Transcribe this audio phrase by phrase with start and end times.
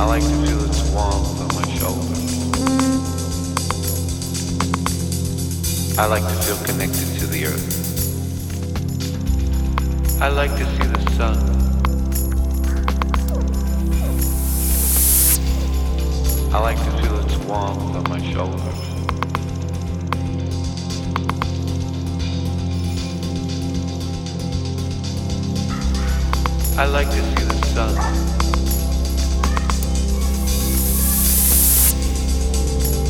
[0.00, 2.38] I like to feel its warmth on my shoulders.
[5.98, 7.74] I like to feel connected to the earth.
[10.22, 11.36] I like to see the sun.
[16.54, 18.62] I like to feel its warmth on my shoulders.
[26.78, 28.37] I like to see the sun.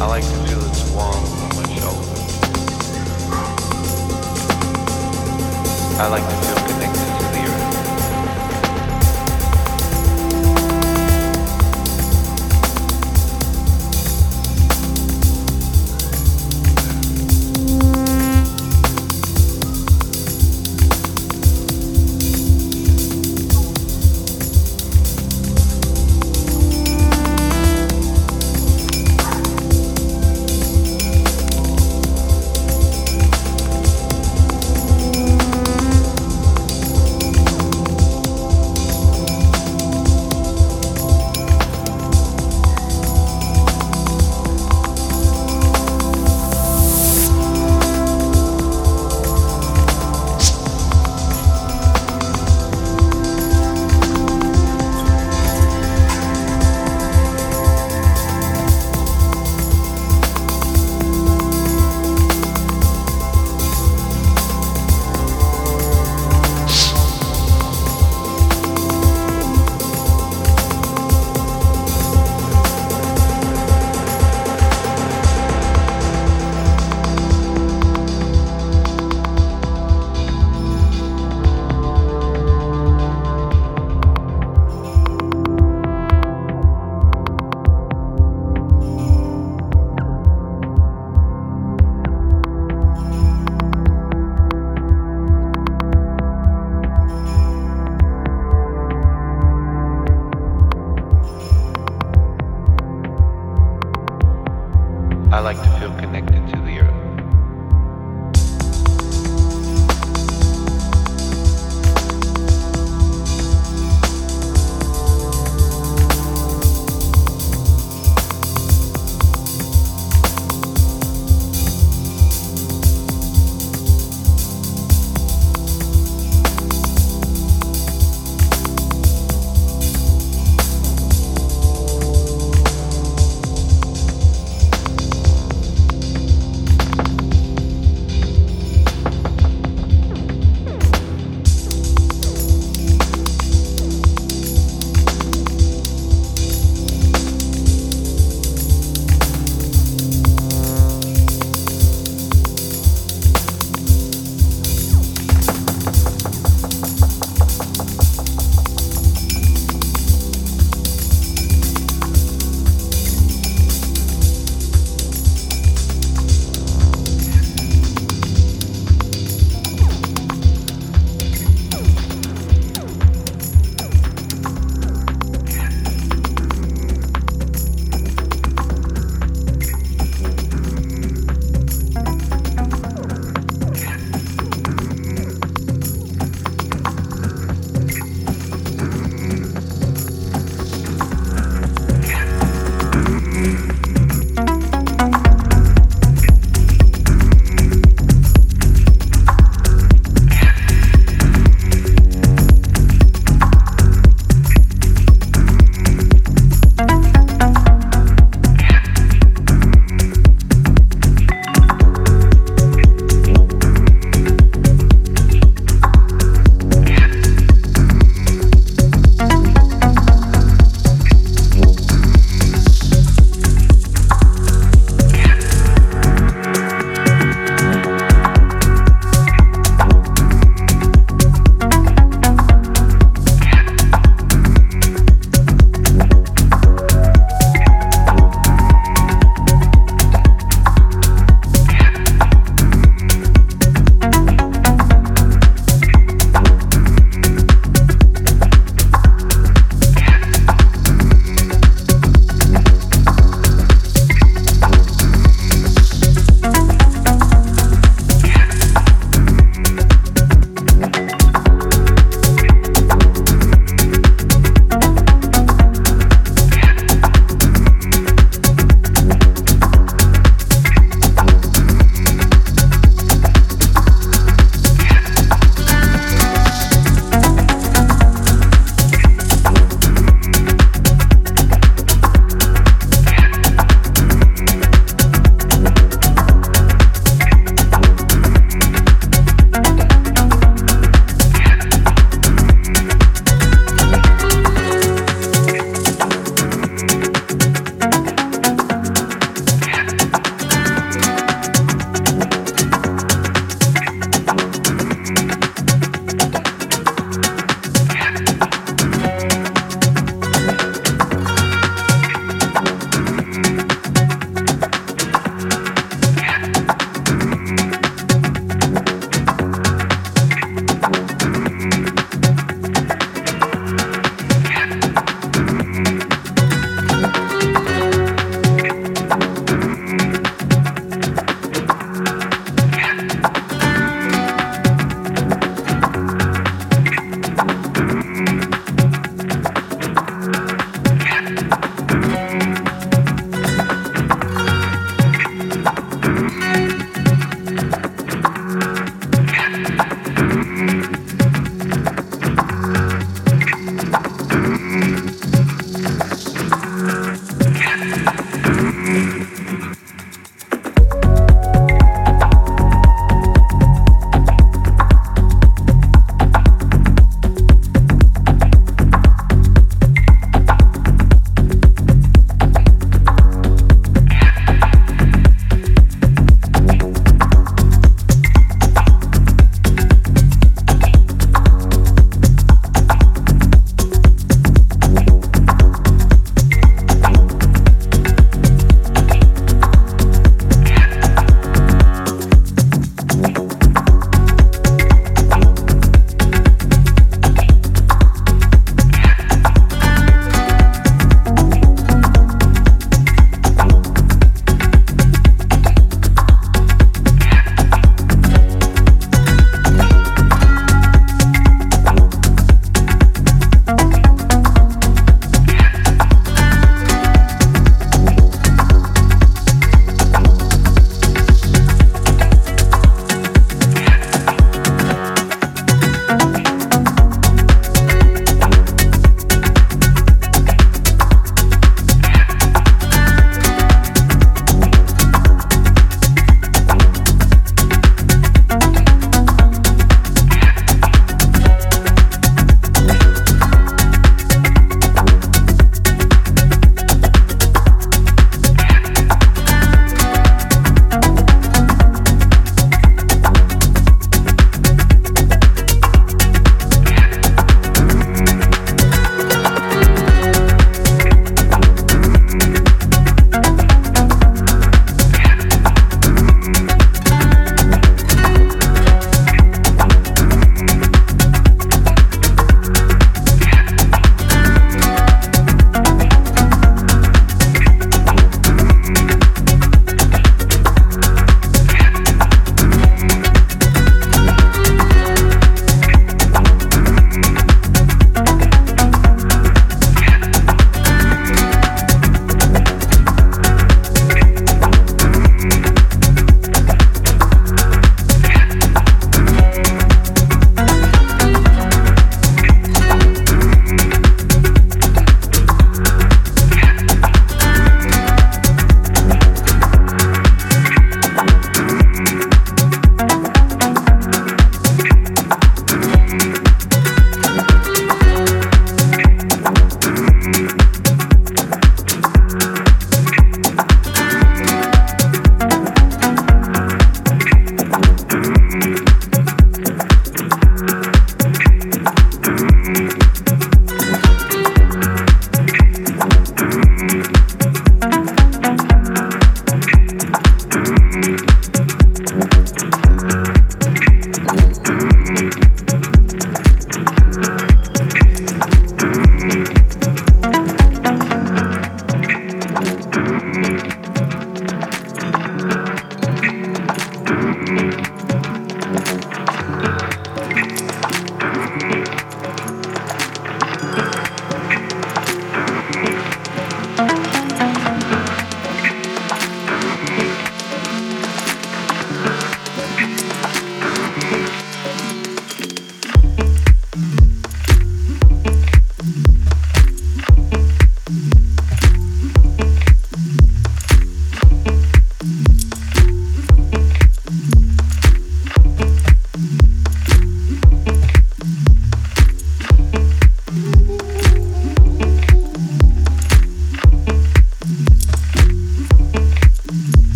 [0.00, 2.38] I like to feel its warmth on my shoulders.
[5.98, 6.67] I like to feel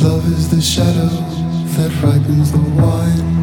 [0.00, 1.06] Love is the shadow
[1.76, 3.41] that ripens the wine.